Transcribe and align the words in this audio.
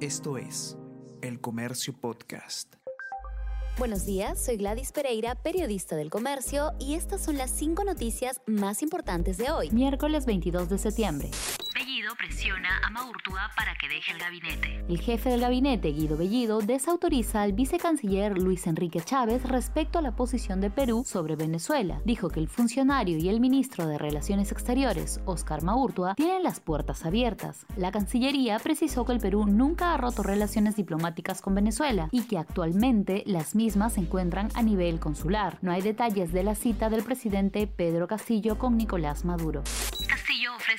Esto 0.00 0.36
es 0.36 0.76
El 1.22 1.40
Comercio 1.40 1.98
Podcast. 1.98 2.74
Buenos 3.78 4.04
días, 4.04 4.44
soy 4.44 4.58
Gladys 4.58 4.92
Pereira, 4.92 5.34
periodista 5.36 5.96
del 5.96 6.10
comercio, 6.10 6.72
y 6.78 6.96
estas 6.96 7.24
son 7.24 7.38
las 7.38 7.50
cinco 7.50 7.82
noticias 7.82 8.42
más 8.46 8.82
importantes 8.82 9.38
de 9.38 9.50
hoy, 9.50 9.70
miércoles 9.70 10.26
22 10.26 10.68
de 10.68 10.76
septiembre 10.76 11.30
presiona 12.18 12.68
a 12.84 12.90
Maurtúa 12.90 13.50
para 13.56 13.74
que 13.74 13.88
deje 13.88 14.12
el 14.12 14.18
gabinete. 14.18 14.84
El 14.86 15.00
jefe 15.00 15.30
del 15.30 15.40
gabinete, 15.40 15.88
Guido 15.92 16.16
Bellido, 16.16 16.60
desautoriza 16.60 17.40
al 17.40 17.54
vicecanciller 17.54 18.36
Luis 18.36 18.66
Enrique 18.66 19.00
Chávez 19.00 19.42
respecto 19.44 19.98
a 19.98 20.02
la 20.02 20.14
posición 20.14 20.60
de 20.60 20.68
Perú 20.68 21.04
sobre 21.06 21.36
Venezuela. 21.36 22.02
Dijo 22.04 22.28
que 22.28 22.40
el 22.40 22.48
funcionario 22.48 23.16
y 23.16 23.30
el 23.30 23.40
ministro 23.40 23.86
de 23.86 23.96
Relaciones 23.96 24.52
Exteriores, 24.52 25.20
Oscar 25.24 25.62
Maurtua, 25.62 26.14
tienen 26.16 26.42
las 26.42 26.60
puertas 26.60 27.06
abiertas. 27.06 27.64
La 27.76 27.92
Cancillería 27.92 28.58
precisó 28.58 29.06
que 29.06 29.12
el 29.12 29.20
Perú 29.20 29.46
nunca 29.46 29.94
ha 29.94 29.96
roto 29.96 30.22
relaciones 30.22 30.76
diplomáticas 30.76 31.40
con 31.40 31.54
Venezuela 31.54 32.08
y 32.12 32.24
que 32.26 32.36
actualmente 32.36 33.22
las 33.24 33.54
mismas 33.54 33.94
se 33.94 34.00
encuentran 34.00 34.50
a 34.54 34.62
nivel 34.62 35.00
consular. 35.00 35.58
No 35.62 35.72
hay 35.72 35.80
detalles 35.80 36.32
de 36.32 36.42
la 36.42 36.56
cita 36.56 36.90
del 36.90 37.04
presidente 37.04 37.66
Pedro 37.66 38.06
Castillo 38.06 38.58
con 38.58 38.76
Nicolás 38.76 39.24
Maduro 39.24 39.62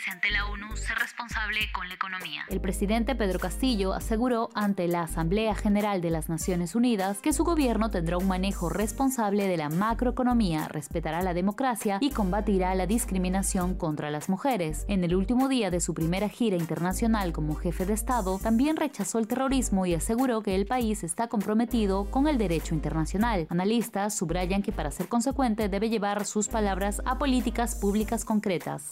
ante 0.08 0.30
la 0.30 0.46
ONU 0.46 0.78
ser 0.78 0.98
responsable 1.00 1.72
con 1.74 1.88
la 1.88 1.96
economía. 1.96 2.46
El 2.50 2.62
presidente 2.62 3.16
Pedro 3.16 3.40
Castillo 3.40 3.94
aseguró 3.94 4.50
ante 4.54 4.88
la 4.88 5.02
Asamblea 5.02 5.56
General 5.56 6.02
de 6.02 6.12
las 6.12 6.30
Naciones 6.30 6.76
Unidas 6.76 7.20
que 7.20 7.34
su 7.34 7.44
gobierno 7.44 7.90
tendrá 7.90 8.18
un 8.18 8.28
manejo 8.28 8.70
responsable 8.70 9.48
de 9.48 9.58
la 9.58 9.70
macroeconomía, 9.70 10.68
respetará 10.68 11.22
la 11.24 11.34
democracia 11.34 11.98
y 12.00 12.12
combatirá 12.12 12.76
la 12.76 12.86
discriminación 12.86 13.76
contra 13.76 14.12
las 14.12 14.30
mujeres. 14.30 14.86
En 14.88 15.04
el 15.04 15.16
último 15.16 15.48
día 15.48 15.72
de 15.72 15.80
su 15.80 15.94
primera 15.94 16.30
gira 16.30 16.58
internacional 16.58 17.34
como 17.34 17.56
jefe 17.56 17.86
de 17.86 17.94
Estado, 17.94 18.40
también 18.40 18.78
rechazó 18.78 19.20
el 19.20 19.28
terrorismo 19.28 19.86
y 19.86 19.96
aseguró 19.96 20.44
que 20.44 20.56
el 20.56 20.68
país 20.68 21.04
está 21.04 21.28
comprometido 21.28 22.06
con 22.12 22.28
el 22.28 22.38
derecho 22.38 22.76
internacional. 22.76 23.48
Analistas 23.50 24.16
subrayan 24.16 24.62
que 24.62 24.72
para 24.72 24.92
ser 24.92 25.08
consecuente 25.08 25.70
debe 25.70 25.90
llevar 25.90 26.26
sus 26.26 26.48
palabras 26.48 27.02
a 27.06 27.18
políticas 27.18 27.76
públicas 27.76 28.26
concretas. 28.26 28.92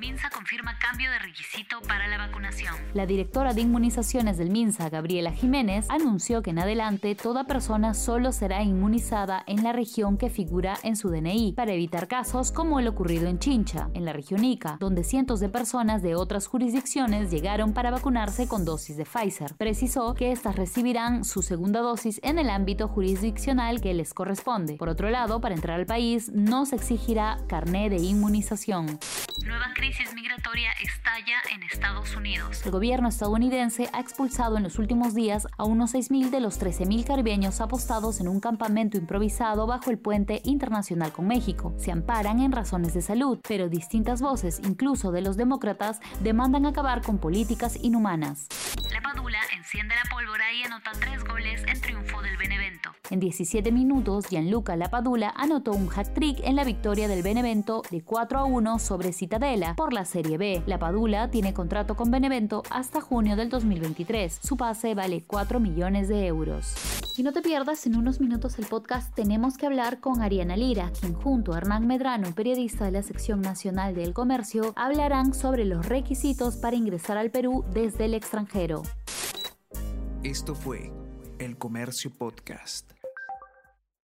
MINSA 0.00 0.30
confirma 0.30 0.78
cambio 0.78 1.10
de 1.10 1.18
requisito 1.18 1.82
para 1.82 2.08
la 2.08 2.16
vacunación. 2.16 2.74
La 2.94 3.04
directora 3.04 3.52
de 3.52 3.60
inmunizaciones 3.60 4.38
del 4.38 4.48
MINSA, 4.48 4.88
Gabriela 4.88 5.30
Jiménez, 5.30 5.84
anunció 5.90 6.40
que 6.40 6.50
en 6.50 6.58
adelante 6.58 7.14
toda 7.14 7.44
persona 7.44 7.92
solo 7.92 8.32
será 8.32 8.62
inmunizada 8.62 9.44
en 9.46 9.62
la 9.62 9.74
región 9.74 10.16
que 10.16 10.30
figura 10.30 10.78
en 10.84 10.96
su 10.96 11.10
DNI, 11.10 11.52
para 11.52 11.74
evitar 11.74 12.08
casos 12.08 12.50
como 12.50 12.80
el 12.80 12.88
ocurrido 12.88 13.28
en 13.28 13.38
Chincha, 13.38 13.90
en 13.92 14.06
la 14.06 14.14
región 14.14 14.42
Ica, 14.42 14.78
donde 14.80 15.04
cientos 15.04 15.38
de 15.38 15.50
personas 15.50 16.00
de 16.00 16.14
otras 16.14 16.46
jurisdicciones 16.46 17.30
llegaron 17.30 17.74
para 17.74 17.90
vacunarse 17.90 18.48
con 18.48 18.64
dosis 18.64 18.96
de 18.96 19.04
Pfizer. 19.04 19.54
Precisó 19.58 20.14
que 20.14 20.32
estas 20.32 20.56
recibirán 20.56 21.26
su 21.26 21.42
segunda 21.42 21.80
dosis 21.80 22.20
en 22.22 22.38
el 22.38 22.48
ámbito 22.48 22.88
jurisdiccional 22.88 23.82
que 23.82 23.92
les 23.92 24.14
corresponde. 24.14 24.78
Por 24.78 24.88
otro 24.88 25.10
lado, 25.10 25.42
para 25.42 25.54
entrar 25.54 25.78
al 25.78 25.84
país 25.84 26.30
no 26.32 26.64
se 26.64 26.76
exigirá 26.76 27.36
carné 27.48 27.90
de 27.90 27.98
inmunización. 27.98 28.98
Nueva 29.46 29.72
crisis 29.74 30.14
migratoria 30.14 30.72
estalla 30.82 31.38
en 31.52 31.62
Estados 31.62 32.14
Unidos. 32.14 32.64
El 32.64 32.70
gobierno 32.72 33.08
estadounidense 33.08 33.88
ha 33.92 34.00
expulsado 34.00 34.56
en 34.56 34.62
los 34.62 34.78
últimos 34.78 35.14
días 35.14 35.46
a 35.56 35.64
unos 35.64 35.94
6.000 35.94 36.30
de 36.30 36.40
los 36.40 36.60
13.000 36.60 37.06
caribeños 37.06 37.60
apostados 37.60 38.20
en 38.20 38.28
un 38.28 38.40
campamento 38.40 38.96
improvisado 38.96 39.66
bajo 39.66 39.90
el 39.90 39.98
puente 39.98 40.40
internacional 40.44 41.12
con 41.12 41.26
México. 41.26 41.74
Se 41.78 41.90
amparan 41.90 42.40
en 42.40 42.52
razones 42.52 42.94
de 42.94 43.02
salud, 43.02 43.40
pero 43.48 43.68
distintas 43.68 44.20
voces, 44.20 44.60
incluso 44.64 45.10
de 45.12 45.22
los 45.22 45.36
demócratas, 45.36 46.00
demandan 46.20 46.66
acabar 46.66 47.02
con 47.02 47.18
políticas 47.18 47.76
inhumanas. 47.82 48.48
La 48.92 49.00
Padula 49.00 49.40
enciende 49.56 49.94
la 49.94 50.10
pólvora 50.10 50.52
y 50.52 50.62
anota 50.64 50.92
tres 50.92 51.24
goles 51.24 51.62
en 51.66 51.80
triunfo 51.80 52.20
del 52.22 52.36
Benevento. 52.36 52.94
En 53.10 53.18
17 53.18 53.72
minutos, 53.72 54.26
Gianluca 54.28 54.76
Lapadula 54.76 55.34
anotó 55.36 55.72
un 55.72 55.88
hat-trick 55.92 56.40
en 56.44 56.54
la 56.54 56.62
victoria 56.62 57.08
del 57.08 57.24
Benevento 57.24 57.82
de 57.90 58.02
4 58.02 58.38
a 58.38 58.44
1 58.44 58.78
sobre 58.78 59.12
Citadela 59.12 59.74
por 59.74 59.92
la 59.92 60.04
Serie 60.04 60.38
B. 60.38 60.62
Lapadula 60.66 61.28
tiene 61.28 61.52
contrato 61.52 61.96
con 61.96 62.12
Benevento 62.12 62.62
hasta 62.70 63.00
junio 63.00 63.34
del 63.34 63.48
2023. 63.48 64.38
Su 64.40 64.56
pase 64.56 64.94
vale 64.94 65.24
4 65.26 65.58
millones 65.58 66.06
de 66.06 66.28
euros. 66.28 66.72
Y 67.16 67.24
no 67.24 67.32
te 67.32 67.42
pierdas 67.42 67.84
en 67.86 67.96
unos 67.96 68.20
minutos 68.20 68.60
el 68.60 68.66
podcast 68.66 69.12
Tenemos 69.12 69.56
que 69.56 69.66
hablar 69.66 69.98
con 69.98 70.22
Ariana 70.22 70.56
Lira, 70.56 70.92
quien 71.00 71.14
junto 71.14 71.52
a 71.52 71.58
Hernán 71.58 71.88
Medrano, 71.88 72.32
periodista 72.32 72.84
de 72.84 72.92
la 72.92 73.02
sección 73.02 73.40
nacional 73.40 73.92
del 73.96 74.14
comercio, 74.14 74.72
hablarán 74.76 75.34
sobre 75.34 75.64
los 75.64 75.86
requisitos 75.86 76.56
para 76.56 76.76
ingresar 76.76 77.18
al 77.18 77.32
Perú 77.32 77.64
desde 77.74 78.04
el 78.04 78.14
extranjero. 78.14 78.84
Esto 80.22 80.54
fue 80.54 80.92
El 81.40 81.58
Comercio 81.58 82.10
Podcast. 82.16 82.99